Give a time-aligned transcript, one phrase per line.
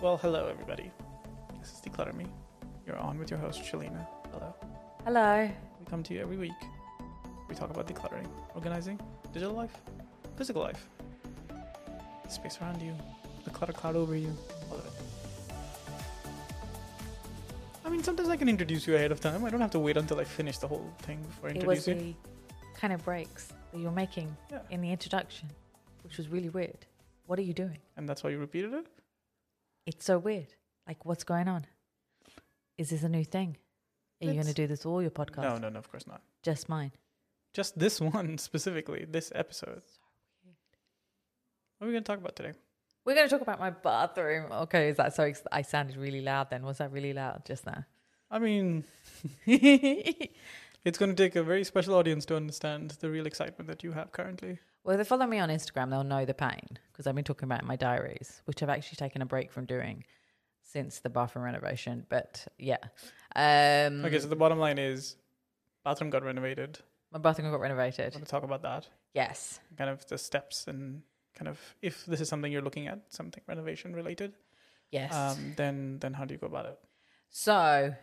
[0.00, 0.90] Well, hello everybody.
[1.60, 2.26] This is Decluttr Me.
[2.86, 4.06] You're on with your host Shelina.
[4.32, 4.54] Hello.
[5.04, 5.50] Hello.
[5.80, 6.52] We come to you every week.
[7.48, 9.00] We talk about decluttering, organizing,
[9.32, 9.74] digital life,
[10.36, 10.86] physical life,
[12.24, 12.94] the space around you,
[13.44, 14.34] the clutter cloud over you,
[14.70, 14.92] all of it.
[17.84, 19.44] I mean, sometimes I can introduce you ahead of time.
[19.44, 21.86] I don't have to wait until I finish the whole thing before I It was
[21.86, 22.14] introduce you.
[22.72, 24.60] the kind of breaks that you were making Yeah.
[24.70, 25.48] in the introduction,
[26.02, 26.86] which was really weird.
[27.26, 27.78] What are you doing?
[27.96, 28.86] And that's why you repeated it?
[29.86, 30.54] It's so weird.
[30.86, 31.66] Like, what's going on?
[32.78, 33.56] Is this a new thing?
[34.22, 35.42] Are you going to do this all your podcasts?
[35.42, 36.22] No, no, no, of course not.
[36.42, 36.92] Just mine.
[37.52, 39.82] Just this one specifically, this episode.
[41.78, 42.52] What are we going to talk about today?
[43.04, 44.50] We're going to talk about my bathroom.
[44.50, 45.24] Okay, is that so?
[45.24, 46.62] Ex- I sounded really loud then.
[46.62, 47.84] Was that really loud just now?
[48.30, 48.84] I mean,
[49.46, 53.92] it's going to take a very special audience to understand the real excitement that you
[53.92, 54.58] have currently.
[54.84, 57.46] Well, if they follow me on Instagram, they'll know the pain because I've been talking
[57.46, 60.04] about my diaries, which I've actually taken a break from doing
[60.62, 62.06] since the bathroom renovation.
[62.08, 62.76] But yeah,
[63.34, 65.16] um, Okay, so the bottom line is
[65.84, 66.78] bathroom got renovated.
[67.12, 68.12] my bathroom got I renovated.
[68.14, 68.88] want to talk about that.
[69.14, 71.02] Yes, Kind of the steps and
[71.34, 74.34] kind of if this is something you're looking at, something renovation related,
[74.90, 75.14] yes.
[75.14, 76.78] um, then then how do you go about it?
[77.30, 77.94] so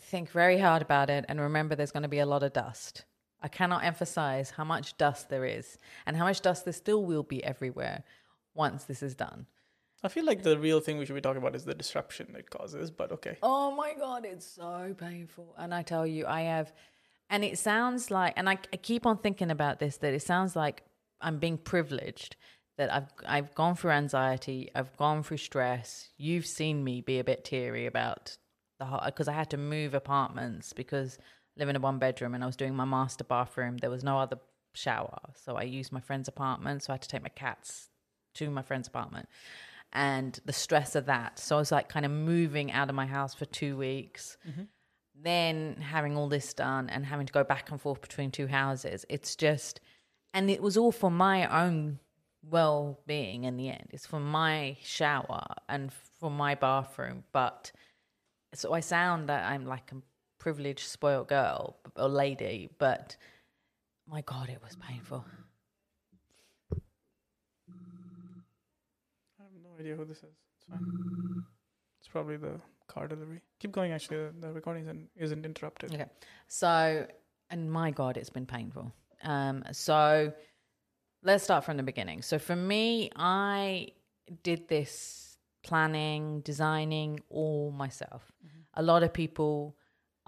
[0.00, 3.04] think very hard about it, and remember, there's going to be a lot of dust.
[3.42, 7.22] I cannot emphasize how much dust there is, and how much dust there still will
[7.22, 8.04] be everywhere
[8.54, 9.46] once this is done.
[10.02, 12.50] I feel like the real thing we should be talking about is the disruption it
[12.50, 13.36] causes, but okay.
[13.42, 15.54] Oh my god, it's so painful.
[15.58, 16.72] And I tell you, I have,
[17.30, 20.54] and it sounds like, and I, I keep on thinking about this that it sounds
[20.54, 20.82] like
[21.20, 22.36] I'm being privileged.
[22.76, 26.10] That I've I've gone through anxiety, I've gone through stress.
[26.16, 28.36] You've seen me be a bit teary about
[28.78, 31.18] the because I had to move apartments because
[31.58, 33.78] live in a one bedroom and I was doing my master bathroom.
[33.78, 34.38] There was no other
[34.74, 36.84] shower, so I used my friend's apartment.
[36.84, 37.88] So I had to take my cats
[38.34, 39.28] to my friend's apartment
[39.92, 41.38] and the stress of that.
[41.38, 44.62] So I was like kind of moving out of my house for two weeks, mm-hmm.
[45.20, 49.04] then having all this done and having to go back and forth between two houses.
[49.08, 49.80] It's just,
[50.34, 51.98] and it was all for my own
[52.42, 53.88] well being in the end.
[53.90, 57.24] It's for my shower and for my bathroom.
[57.32, 57.72] But
[58.54, 59.96] so I sound that I'm like a
[60.38, 63.16] privileged, spoiled girl or lady, but
[64.06, 65.24] my God, it was painful.
[66.72, 66.76] I
[69.42, 70.34] have no idea who this is.
[70.56, 71.44] It's fine.
[72.00, 73.42] It's probably the car delivery.
[73.60, 73.92] Keep going.
[73.92, 75.94] Actually, the, the recording isn't, isn't interrupted.
[75.94, 76.06] Okay.
[76.46, 77.06] So,
[77.50, 78.92] and my God, it's been painful.
[79.24, 80.32] Um, so
[81.22, 82.22] let's start from the beginning.
[82.22, 83.88] So for me, I
[84.42, 88.32] did this planning, designing all myself.
[88.74, 89.76] A lot of people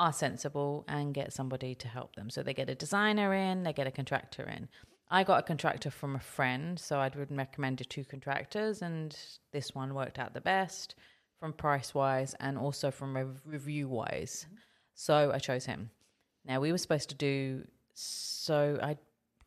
[0.01, 2.31] are sensible and get somebody to help them.
[2.31, 4.67] So they get a designer in, they get a contractor in.
[5.11, 9.15] I got a contractor from a friend, so I'd would recommend two contractors, and
[9.53, 10.95] this one worked out the best
[11.39, 14.47] from price wise and also from review wise.
[14.95, 15.91] So I chose him.
[16.47, 18.97] Now we were supposed to do so I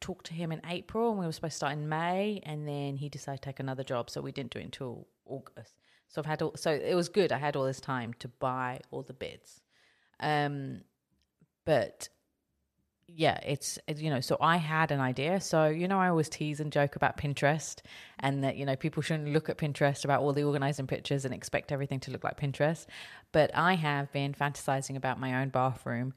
[0.02, 2.98] talked to him in April and we were supposed to start in May and then
[2.98, 5.80] he decided to take another job so we didn't do it until August.
[6.10, 7.32] So I've had all so it was good.
[7.32, 9.63] I had all this time to buy all the bids.
[10.24, 10.82] Um
[11.66, 12.10] but
[13.16, 15.40] yeah, it's you know, so I had an idea.
[15.42, 17.80] So you know, I always tease and joke about Pinterest,
[18.20, 21.34] and that you know people shouldn't look at Pinterest about all the organizing pictures and
[21.34, 22.86] expect everything to look like Pinterest.
[23.32, 26.14] But I have been fantasizing about my own bathroom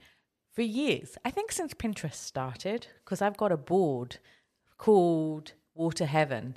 [0.54, 1.18] for years.
[1.24, 4.18] I think since Pinterest started, because I've got a board
[4.78, 6.56] called Water Heaven,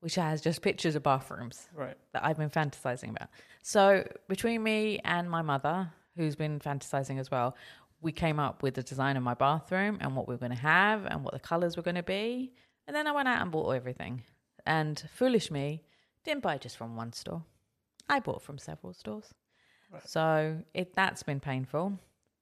[0.00, 1.96] which has just pictures of bathrooms Right.
[2.12, 3.30] that I've been fantasizing about.
[3.62, 7.56] So between me and my mother, who's been fantasizing as well,
[8.00, 10.58] we came up with the design of my bathroom and what we were going to
[10.58, 12.52] have and what the colors were going to be.
[12.86, 14.22] And then I went out and bought everything.
[14.66, 15.84] And foolish me,
[16.24, 17.44] didn't buy just from one store.
[18.08, 19.32] I bought from several stores.
[19.92, 20.08] Right.
[20.08, 21.98] So it that's been painful,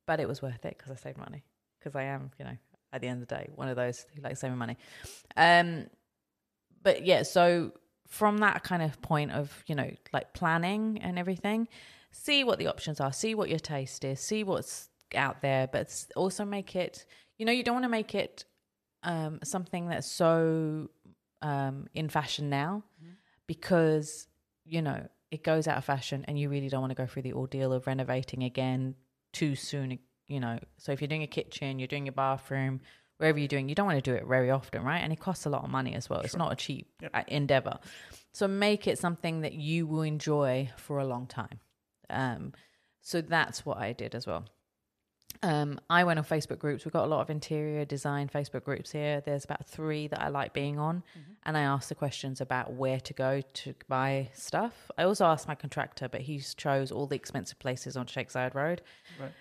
[0.06, 1.44] but it was worth it because I saved money.
[1.78, 2.56] Because I am, you know,
[2.92, 4.76] at the end of the day, one of those who like saving money.
[5.36, 5.86] Um,
[6.82, 7.72] but yeah, so
[8.08, 11.68] from that kind of point of you know like planning and everything,
[12.10, 16.06] see what the options are, see what your taste is, see what's out there, but
[16.16, 17.06] also make it.
[17.38, 18.44] You know, you don't want to make it
[19.02, 20.90] um, something that's so
[21.42, 22.84] um, in fashion now
[23.46, 24.28] because
[24.64, 27.22] you know it goes out of fashion, and you really don't want to go through
[27.22, 28.94] the ordeal of renovating again
[29.32, 29.98] too soon.
[30.26, 32.80] You know, so if you're doing a kitchen, you're doing your bathroom,
[33.16, 34.98] wherever you're doing, you don't want to do it very often, right?
[34.98, 36.20] And it costs a lot of money as well.
[36.20, 37.10] It's not a cheap Yep.
[37.14, 37.78] uh, endeavor.
[38.32, 41.58] So make it something that you will enjoy for a long time.
[42.10, 42.52] Um,
[43.02, 44.44] so that's what I did as well.
[45.42, 46.84] Um, I went on Facebook groups.
[46.84, 49.22] We've got a lot of interior design Facebook groups here.
[49.24, 51.02] There's about three that I like being on.
[51.44, 54.90] And I asked the questions about where to go to buy stuff.
[54.98, 58.54] I also asked my contractor, but he chose all the expensive places on Sheikh Zayed
[58.54, 58.82] Road,
[59.18, 59.32] Right.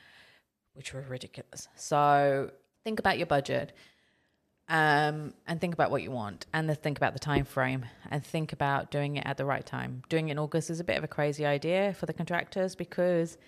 [0.73, 1.67] which were ridiculous.
[1.75, 2.51] So
[2.85, 3.73] think about your budget.
[4.71, 8.23] Um, and think about what you want, and then think about the time frame, and
[8.23, 10.03] think about doing it at the right time.
[10.09, 13.39] Doing it in August is a bit of a crazy idea for the contractors because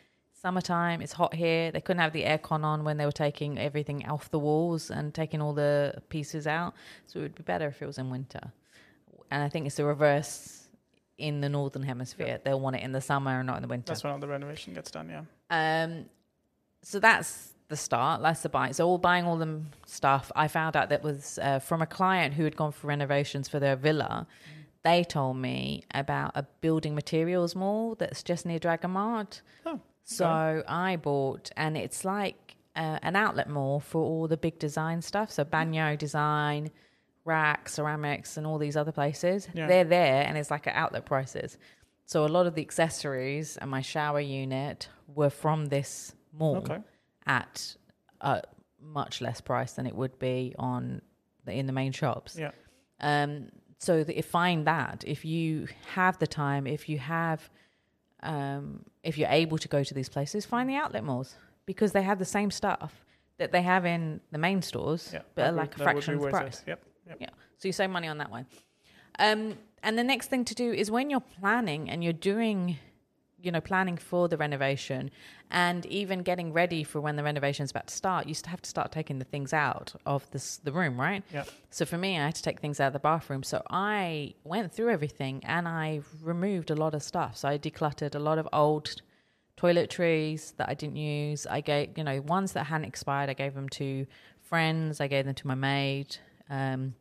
[0.41, 1.71] summertime, it's hot here.
[1.71, 5.13] They couldn't have the aircon on when they were taking everything off the walls and
[5.13, 6.73] taking all the pieces out.
[7.05, 8.51] So it would be better if it was in winter.
[9.29, 10.67] And I think it's the reverse
[11.17, 12.41] in the northern hemisphere.
[12.43, 13.85] They'll want it in the summer and not in the winter.
[13.87, 15.09] That's when all the renovation gets done.
[15.09, 15.83] Yeah.
[15.83, 16.05] Um,
[16.81, 18.21] so that's the start.
[18.21, 18.71] That's the buy.
[18.71, 20.31] So all buying all the stuff.
[20.35, 23.59] I found out that was uh, from a client who had gone for renovations for
[23.59, 24.27] their villa.
[24.83, 29.41] They told me about a building materials mall that's just near Dragon Mart.
[29.65, 29.79] Oh.
[30.03, 35.01] So I bought, and it's like uh, an outlet mall for all the big design
[35.01, 35.31] stuff.
[35.31, 36.71] So Bagno Design,
[37.25, 39.47] RAK, Ceramics, and all these other places.
[39.53, 39.67] Yeah.
[39.67, 41.57] They're there, and it's like at outlet prices.
[42.05, 46.79] So a lot of the accessories and my shower unit were from this mall Okay.
[47.25, 47.75] At
[48.21, 48.41] a
[48.81, 51.01] much less price than it would be on
[51.45, 52.37] the, in the main shops.
[52.37, 52.51] Yeah.
[52.99, 57.49] Um, so that if find that if you have the time, if you have,
[58.23, 61.35] um, if you're able to go to these places, find the outlet malls
[61.65, 62.93] because they have the same stuff
[63.37, 65.21] that they have in the main stores, Yeah.
[65.35, 66.63] but at would- like a fraction of the price.
[66.67, 66.83] Yep.
[67.07, 67.17] Yep.
[67.21, 67.29] Yeah.
[67.57, 68.45] So you save money on that one.
[69.19, 72.77] Um, and the next thing to do is when you're planning and you're doing,
[73.41, 75.11] you know, planning for the renovation
[75.49, 78.61] and even getting ready for when the renovation is about to start, you still have
[78.61, 81.23] to start taking the things out of this, the room, right?
[81.33, 81.43] Yeah.
[81.69, 83.43] So for me, I had to take things out of the bathroom.
[83.43, 87.37] So I went through everything and I removed a lot of stuff.
[87.37, 89.01] So I decluttered a lot of old
[89.57, 91.45] toiletries that I didn't use.
[91.45, 94.05] I gave, you know, ones that hadn't expired, I gave them to
[94.51, 94.99] friends.
[94.99, 96.17] I gave them to my maid.
[96.49, 96.93] Um,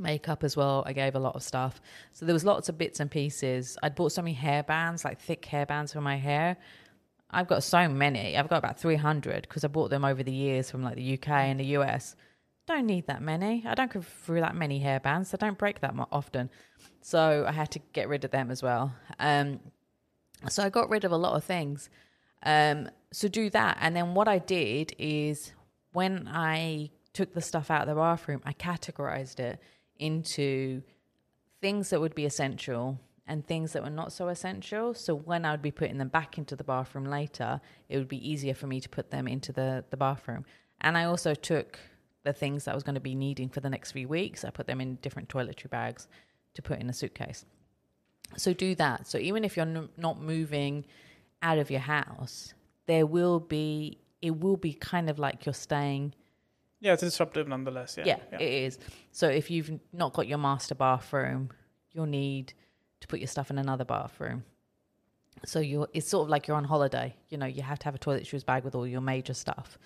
[0.00, 0.82] makeup as well.
[0.86, 1.80] I gave a lot of stuff.
[2.12, 3.76] So there was lots of bits and pieces.
[3.82, 6.56] I'd bought so many hair bands, like thick hair bands for my hair.
[7.30, 8.36] I've got so many.
[8.36, 11.28] I've got about 300 because I bought them over the years from like the UK
[11.28, 12.16] and the US.
[12.66, 13.64] Don't need that many.
[13.66, 15.30] I don't go through that many hair bands.
[15.30, 16.50] They don't break that often.
[17.00, 18.94] So I had to get rid of them as well.
[19.18, 19.60] Um,
[20.48, 21.90] so I got rid of a lot of things.
[22.42, 23.78] Um, so do that.
[23.80, 25.52] And then what I did is
[25.92, 29.60] when I took the stuff out of the bathroom, I categorized it
[29.98, 30.82] into
[31.60, 34.94] things that would be essential and things that were not so essential.
[34.94, 38.28] So when I would be putting them back into the bathroom later, it would be
[38.28, 40.46] easier for me to put them into the, the bathroom.
[40.80, 41.78] And I also took
[42.24, 44.50] the things that I was going to be needing for the next few weeks, I
[44.50, 46.08] put them in different toiletry bags
[46.54, 47.44] to put in a suitcase.
[48.36, 49.06] So do that.
[49.06, 50.84] So even if you're n- not moving
[51.42, 52.54] out of your house,
[52.86, 56.14] there will be, it will be kind of like you're staying
[56.80, 57.96] Yeah, it's disruptive nonetheless.
[57.98, 58.04] Yeah.
[58.06, 58.78] yeah, it is.
[59.12, 61.50] So if you've not got your master bathroom,
[61.92, 62.52] you'll need
[63.00, 64.44] to put your stuff in another bathroom.
[65.44, 67.16] So you're it's sort of like you're on holiday.
[67.28, 69.78] You know, you have to have a toiletries bag with all your major stuff.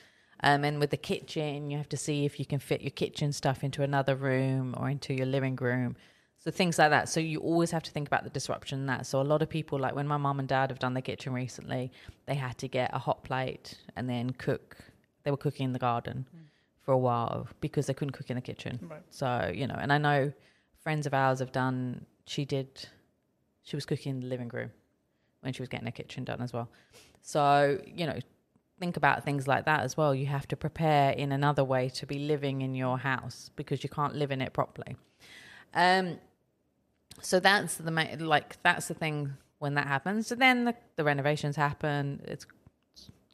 [0.44, 3.32] Um, and with the kitchen, you have to see if you can fit your kitchen
[3.32, 5.96] stuff into another room or into your living room.
[6.38, 7.08] So things like that.
[7.08, 9.06] So you always have to think about the disruption in that.
[9.06, 11.32] So a lot of people, like when my mum and dad have done their kitchen
[11.32, 11.92] recently,
[12.26, 14.76] they had to get a hot plate and then cook.
[15.22, 16.26] They were cooking in the garden
[16.82, 18.78] for a while because they couldn't cook in the kitchen.
[18.90, 19.02] Right.
[19.10, 20.32] So, you know, and I know
[20.82, 22.88] friends of ours have done, she did,
[23.62, 24.70] she was cooking in the living room
[25.40, 26.68] when she was getting her kitchen done as well.
[27.22, 28.18] So, you know,
[28.80, 30.12] think about things like that as well.
[30.14, 33.88] You have to prepare in another way to be living in your house because you
[33.88, 34.96] can't live in it properly.
[35.74, 36.18] Um,
[37.20, 40.26] so that's the ma- like that's the thing when that happens.
[40.26, 42.20] So then the, the renovations happen.
[42.24, 42.46] It's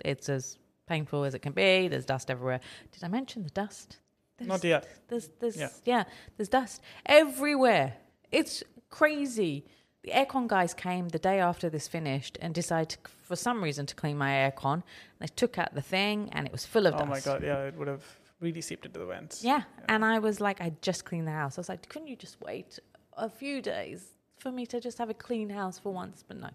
[0.04, 1.88] it's as painful as it can be.
[1.88, 2.60] There's dust everywhere.
[2.92, 3.98] Did I mention the dust?
[4.38, 4.86] There's, Not yet.
[5.08, 5.68] there's there's Yeah.
[5.84, 6.04] yeah.
[6.36, 7.94] there's dust everywhere.
[8.30, 9.64] It's crazy.
[10.04, 13.84] The aircon guys came the day after this finished and decided to, for some reason
[13.86, 14.82] to clean my aircon.
[15.18, 17.06] They took out the thing and it was full of Oh dust.
[17.08, 17.42] Oh my god.
[17.42, 18.04] Yeah, it would have
[18.40, 19.42] really seeped into the vents.
[19.42, 19.62] Yeah.
[19.88, 21.58] And I was like, I just cleaned the house.
[21.58, 22.78] I was like, couldn't you just wait
[23.16, 26.24] a few days for me to just have a clean house for once?
[26.26, 26.50] But no.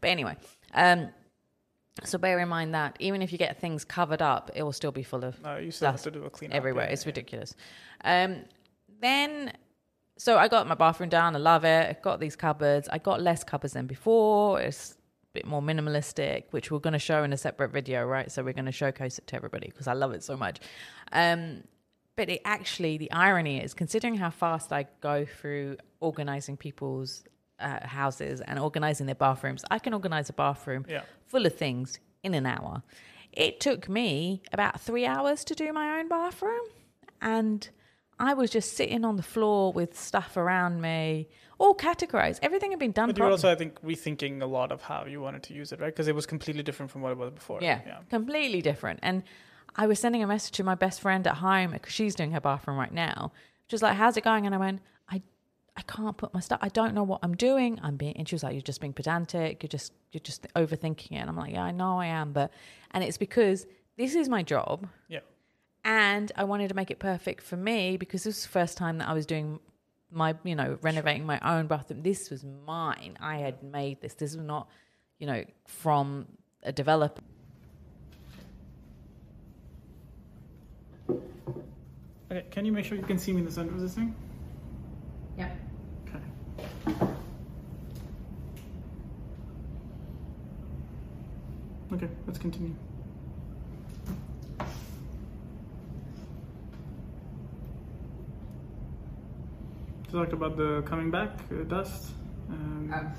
[0.00, 0.36] But anyway,
[0.72, 1.08] um,
[2.02, 4.90] so bear in mind that even if you get things covered up, it will still
[4.90, 6.86] be full of No, you still Dust have to do a clean everywhere.
[6.86, 7.10] Yeah, it's yeah.
[7.10, 7.54] ridiculous.
[8.02, 8.44] Um,
[9.00, 9.52] then,
[10.18, 11.36] so I got my bathroom down.
[11.36, 11.88] I love it.
[11.88, 12.88] I got these cupboards.
[12.88, 14.60] I got less cupboards than before.
[14.60, 18.30] It's a bit more minimalistic, which we're going to show in a separate video, right?
[18.30, 20.58] So we're going to showcase it to everybody because I love it so much.
[21.12, 21.62] Um,
[22.16, 27.24] but it actually, the irony is, considering how fast I go through organizing people's
[27.64, 31.02] uh, houses and organizing their bathrooms, I can organize a bathroom Yeah.
[31.26, 32.82] full of things in an hour.
[33.32, 36.62] it took me about three hours to do my own bathroom.
[37.20, 37.68] And
[38.18, 41.28] I was just sitting on the floor with stuff around me,
[41.58, 42.38] all categorized.
[42.42, 45.04] Everything had been done But you were also, I think, rethinking a lot of how
[45.06, 45.92] you wanted to use it, right?
[45.92, 47.58] Because it was completely different from what it was before.
[47.60, 47.98] Yeah, Yeah.
[48.08, 49.00] completely different.
[49.02, 49.24] And
[49.74, 52.40] I was sending a message to my best friend at home because she's doing her
[52.40, 53.32] bathroom right now.
[53.68, 54.93] She was like, "How's it going?" And I went, "I, I
[55.86, 56.58] can't put my stuff.
[56.62, 57.78] I don't know what I'm doing.
[57.82, 59.62] I'm being." And she was like, "You're just being pedantic.
[59.62, 62.52] You're just, you're just overthinking it." And I'm like, "Yeah, I know I am, but,"
[62.92, 65.20] and it's because this is my job, Yeah.
[65.84, 68.98] and I wanted to make it perfect for me because this was the first time
[68.98, 69.60] that I was doing
[70.10, 72.02] my, you know, renovating my own bathroom.
[72.02, 73.16] This was mine.
[73.20, 74.14] I had made this.
[74.14, 74.68] This was not,
[75.18, 76.26] you know, from
[76.62, 77.22] a developer.
[82.30, 84.14] Okay, can you make sure you can see me in the center of this thing?
[85.38, 85.50] Yeah.
[91.92, 92.08] Okay.
[92.26, 92.74] Let's continue.
[100.12, 102.12] You talked about the coming back uh, dust.
[102.50, 103.12] Um, Um,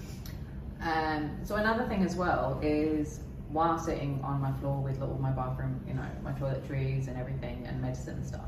[0.81, 3.19] um, so another thing as well is
[3.49, 7.65] while sitting on my floor with all my bathroom, you know, my toiletries and everything
[7.67, 8.45] and medicine and stuff,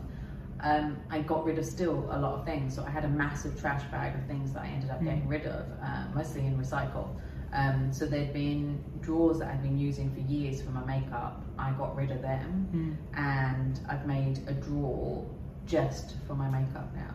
[0.61, 2.75] um, I got rid of still a lot of things.
[2.75, 5.45] So I had a massive trash bag of things that I ended up getting rid
[5.45, 7.09] of, um, mostly in recycle.
[7.53, 11.43] Um, so there'd been drawers that I'd been using for years for my makeup.
[11.57, 15.25] I got rid of them, mm, and I've made a drawer
[15.65, 17.13] just for my makeup now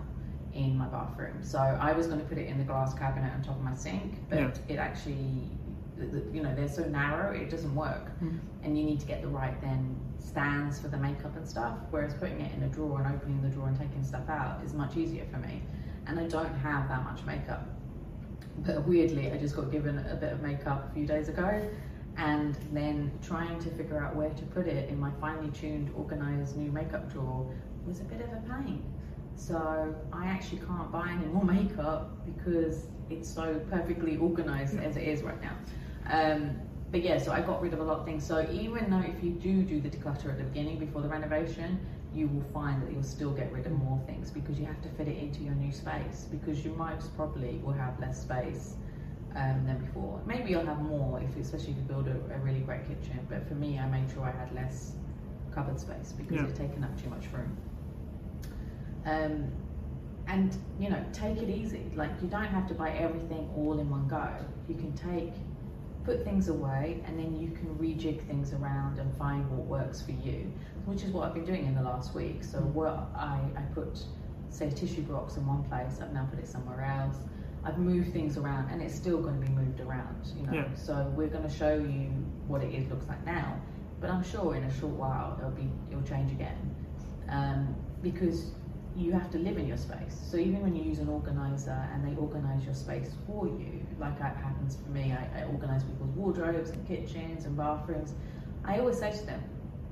[0.54, 1.42] in my bathroom.
[1.42, 3.74] So I was going to put it in the glass cabinet on top of my
[3.74, 4.50] sink, but Yeah.
[4.68, 5.50] it actually,
[6.32, 8.10] you know, they're so narrow, it doesn't work.
[8.22, 8.38] mm.
[8.62, 11.76] And you need to get the right then stands for the makeup and stuff.
[11.90, 14.72] Whereas putting it in a drawer and opening the drawer and taking stuff out is
[14.72, 15.62] much easier for me.
[16.06, 17.66] And I don't have that much makeup.
[18.58, 21.68] But weirdly, I just got given a bit of makeup a few days ago.
[22.16, 26.56] And then trying to figure out where to put it in my finely tuned, organized
[26.56, 27.46] new makeup drawer
[27.86, 28.84] was a bit of a pain.
[29.34, 35.04] So I actually can't buy any more makeup because it's so perfectly organized as it
[35.04, 35.56] is right now.
[36.08, 38.26] Um, but yeah, so I got rid of a lot of things.
[38.26, 41.80] So even though if you do do the declutter at the beginning before the renovation,
[42.14, 44.88] you will find that you'll still get rid of more things because you have to
[44.90, 48.74] fit it into your new space because you most probably will have less space
[49.34, 50.20] um, than before.
[50.26, 53.18] Maybe you'll have more if, especially if you build a, a really great kitchen.
[53.30, 54.92] But for me, I made sure I had less
[55.54, 56.44] cupboard space because Yeah.
[56.44, 57.56] it's taken up too much room.
[59.06, 59.50] Um,
[60.28, 61.90] and you know, take it easy.
[61.96, 64.28] Like you don't have to buy everything all in one go.
[64.68, 65.32] You can take,
[66.04, 70.12] put things away, and then you can rejig things around and find what works for
[70.12, 70.52] you.
[70.84, 72.42] Which is what I've been doing in the last week.
[72.42, 73.98] So what I, I put,
[74.50, 76.00] say, tissue box in one place.
[76.00, 77.16] I've now put it somewhere else.
[77.64, 80.32] I've moved things around, and it's still going to be moved around.
[80.36, 80.52] You know.
[80.52, 80.74] Yeah.
[80.74, 82.10] So we're going to show you
[82.48, 83.60] what it is looks like now.
[84.00, 86.74] But I'm sure in a short while it'll be it'll change again,
[87.28, 88.50] um, because
[88.96, 90.20] you have to live in your space.
[90.30, 94.18] So even when you use an organizer and they organize your space for you, like
[94.18, 98.14] that happens for me, I, I organize people's wardrobes and kitchens and bathrooms.
[98.64, 99.42] I always say to them,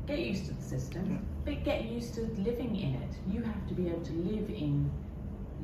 [0.07, 3.12] get used to the system, but get used to living in it.
[3.28, 4.90] You have to be able to live in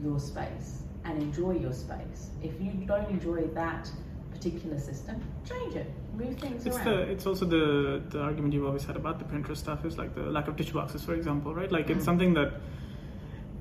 [0.03, 2.31] your space and enjoy your space.
[2.43, 3.91] If you don't enjoy that
[4.31, 6.85] particular system, change it, move things It's around.
[6.87, 10.15] the it's also the the argument you've always had about the Pinterest stuff is like
[10.15, 11.71] the lack of tissue boxes, for example, right?
[11.71, 12.05] Like it's Mm.
[12.11, 12.55] something that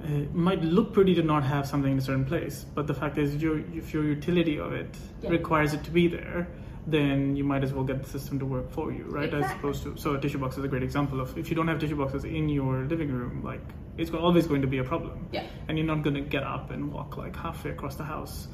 [0.05, 3.17] uh, might look pretty to not have something in a certain place, but the fact
[3.17, 5.29] is, your if your utility of it Yeah.
[5.31, 6.47] requires it to be there,
[6.87, 9.33] then you might as well get the system to work for you, right?
[9.33, 11.67] As opposed to so a tissue box is a great example of if you don't
[11.67, 13.61] have tissue boxes in your living room, like
[13.97, 15.45] it's always going to be a problem, Yeah.
[15.67, 18.47] and you're not going to get up and walk like halfway across the house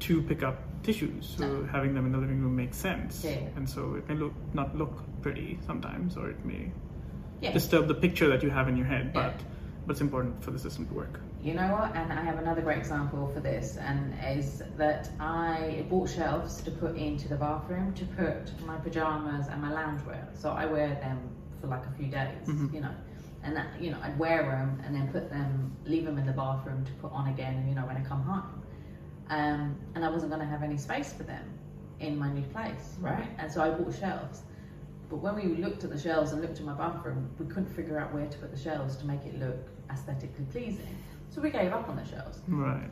[0.00, 1.34] to pick up tissues.
[1.38, 1.66] So No.
[1.66, 3.38] having them in the living room makes sense, Yeah.
[3.56, 6.72] and so it may look not look pretty sometimes, or it may
[7.40, 7.52] Yeah.
[7.52, 9.34] disturb the picture that you have in your head, but
[9.86, 11.20] but it's important for the system to work.
[11.40, 11.94] You know what?
[11.94, 16.70] And I have another great example for this, and is that I bought shelves to
[16.72, 20.24] put into the bathroom to put my pajamas and my loungewear.
[20.36, 21.20] So I wear them
[21.60, 22.74] for like a few days, Mhm.
[22.74, 22.90] you know,
[23.44, 26.32] and that you know I'd wear them and then put them, leave them in the
[26.32, 28.62] bathroom to put on again, you know, when I come home.
[29.28, 31.44] Um, and I wasn't going to have any space for them
[32.00, 33.26] in my new place, right?
[33.38, 34.42] And so I bought shelves.
[35.08, 37.98] But when we looked at the shelves and looked at my bathroom, we couldn't figure
[37.98, 39.56] out where to put the shelves to make it look
[39.90, 40.96] aesthetically pleasing.
[41.30, 42.40] So we gave up on the shelves.
[42.48, 42.90] Right.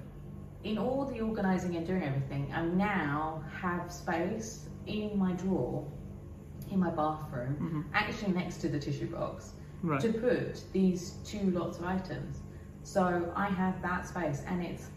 [0.63, 5.85] In all the organising and doing everything, I now have space in my drawer,
[6.71, 7.57] in my bathroom,
[7.93, 7.97] Mhm.
[7.97, 9.53] actually next to the tissue box,
[9.83, 10.01] Right.
[10.01, 12.41] to put these two lots of items.
[12.83, 14.91] So I have that space and it's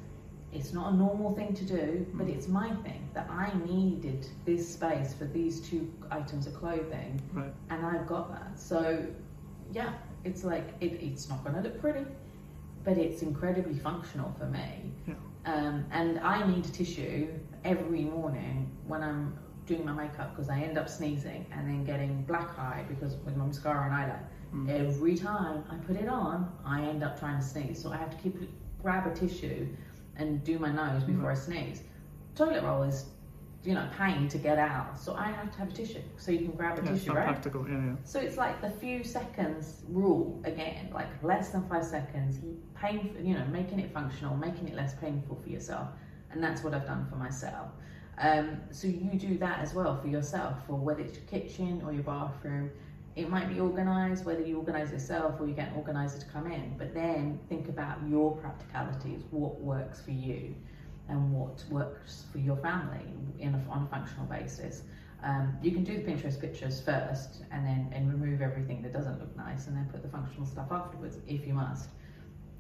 [0.54, 4.68] it's not a normal thing to do, but it's my thing that I needed this
[4.74, 7.54] space for these two items of clothing, Right.
[7.70, 8.58] and I've got that.
[8.60, 9.06] So,
[9.74, 12.06] yeah, it's like it, it's not going to look pretty,
[12.84, 14.92] but it's incredibly functional for me.
[15.08, 15.14] Yeah.
[15.46, 17.28] Um, and I need a tissue
[17.64, 22.24] every morning when I'm doing my makeup because I end up sneezing and then getting
[22.24, 24.24] black eye because with my mascara and eyeliner.
[24.54, 24.88] Mm.
[24.88, 27.82] Every time I put it on, I end up trying to sneeze.
[27.82, 28.36] So I have to keep
[28.82, 29.68] grab a tissue
[30.18, 31.82] and do my nose before I sneeze.
[32.36, 33.06] Toilet roll is,
[33.64, 35.00] you know, pain to get out.
[35.00, 37.26] So I have to have a tissue so you can grab a Yeah, tissue, right?
[37.26, 37.68] practical.
[37.68, 37.96] Yeah, yeah.
[38.04, 42.40] So it's like the few seconds rule again, like less than five seconds,
[42.76, 45.88] pain, you know, making it functional, making it less painful for yourself,
[46.32, 47.68] and that's what I've done for myself.
[48.20, 51.92] Um, so you do that as well for yourself, for whether it's your kitchen or
[51.94, 52.72] your bathroom.
[53.18, 56.46] It might be organised, whether you organise yourself or you get an organiser to come
[56.52, 56.76] in.
[56.78, 60.54] But then think about your practicalities, what works for you,
[61.10, 63.08] and what works for your family
[63.40, 64.84] in a, on a functional basis.
[65.24, 69.20] Um, you can do the Pinterest pictures first and then and remove everything that doesn't
[69.20, 71.90] look nice and then put the functional stuff afterwards if you must.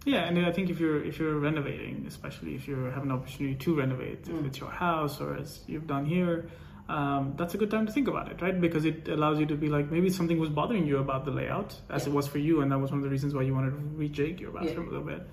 [0.05, 3.53] Yeah, and I think if you're if you're renovating, especially if you have an opportunity
[3.55, 4.47] to renovate, if Mm.
[4.47, 6.49] it's your house or as you've done here,
[6.89, 8.59] um, that's a good time to think about it, right?
[8.59, 11.79] Because it allows you to be like maybe something was bothering you about the layout,
[11.89, 12.11] as Yeah.
[12.11, 13.77] it was for you, and that was one of the reasons why you wanted to
[13.77, 15.27] rejig your bathroom a little bit.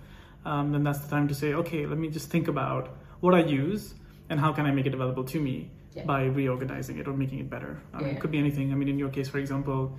[0.45, 3.41] Um, then that's the time to say, okay, let me just think about what I
[3.45, 3.95] use
[4.29, 6.05] and how can I make it available to me Yeah.
[6.05, 7.81] by reorganizing it or making it better.
[7.95, 8.09] Um, Yeah.
[8.09, 8.73] It could be anything.
[8.73, 9.97] I mean, in your case, for example,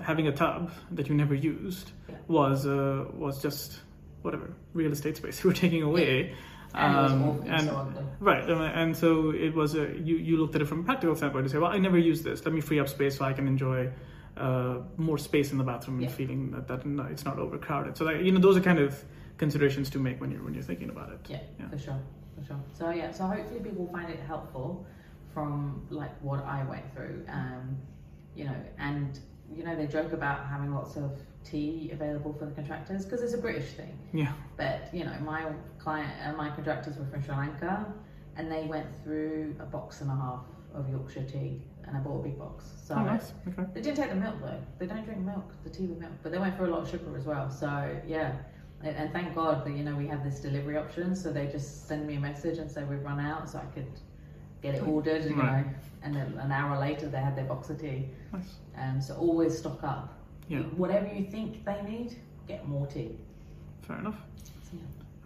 [0.00, 2.16] having a tub that you never used Yeah.
[2.28, 3.80] was uh, was just
[4.22, 6.34] whatever real estate space you were taking away.
[6.74, 10.64] And Um, and and- Right, and so it was a you you looked at it
[10.66, 12.44] from a practical standpoint to say, well, I never use this.
[12.44, 13.90] Let me free up space so I can enjoy
[14.36, 16.10] uh, more space in the bathroom and Yeah.
[16.10, 17.96] feeling that, that no, it's not overcrowded.
[17.96, 19.04] So that, you know, those are kind of
[19.36, 21.20] considerations to make when you're when you're thinking about it.
[21.28, 21.68] Yeah, Yeah.
[21.68, 22.00] for sure,
[22.36, 22.60] for sure.
[22.72, 24.84] So yeah, so hopefully people find it helpful
[25.32, 27.24] from like what I went through.
[27.28, 27.76] Um,
[28.34, 29.18] you know, and
[29.54, 31.12] you know they joke about having lots of
[31.44, 33.96] tea available for the contractors because it's a British thing.
[34.12, 35.44] Yeah, But you know, my
[35.84, 37.86] client, uh, my contractors were from Sri Lanka,
[38.36, 42.20] and they went through a box and a half of Yorkshire tea, and I bought
[42.20, 42.64] a big box.
[42.82, 43.32] So oh, nice.
[43.46, 43.64] Okay.
[43.74, 44.60] they didn't take the milk though.
[44.78, 46.90] They don't drink milk, the tea with milk, but they went through a lot of
[46.90, 47.50] sugar as well.
[47.50, 47.68] So
[48.06, 48.32] yeah,
[48.82, 51.14] and, and thank God that you know we have this delivery option.
[51.14, 53.92] So they just send me a message and say we've run out, so I could
[54.62, 55.24] get it ordered.
[55.24, 55.66] You Right.
[55.66, 58.08] know, and then an hour later they had their box of tea.
[58.32, 58.54] Nice.
[58.76, 60.14] Um, so always stock up.
[60.48, 60.60] Yeah.
[60.82, 62.16] Whatever you think they need,
[62.48, 63.16] get more tea.
[63.82, 64.16] Fair enough.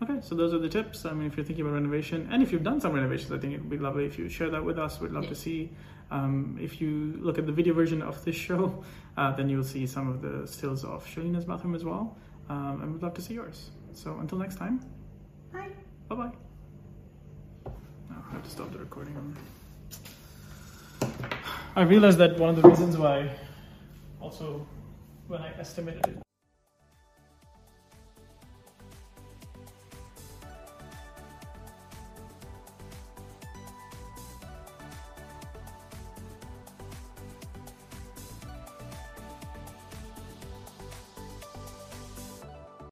[0.02, 1.04] Okay, so those are the tips.
[1.04, 3.52] I mean, if you're thinking about renovation, and if you've done some renovations, I think
[3.54, 5.00] it would be lovely if you share that with us.
[5.00, 5.30] We'd love Yeah.
[5.30, 5.70] to see.
[6.10, 8.84] Um, if you look at the video version of this show,
[9.16, 12.16] uh, then you'll see some of the stills of Shelina's bathroom as well.
[12.48, 13.70] Um, and we'd love to see yours.
[13.92, 14.80] So until next time,
[15.52, 15.70] Bye.
[16.08, 16.32] bye bye.
[18.08, 19.36] Now I have to stop the recording.
[21.74, 23.30] I realized that one of the reasons why,
[24.20, 24.66] also,
[25.26, 26.27] when I estimated it.